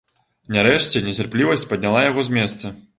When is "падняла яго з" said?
1.77-2.39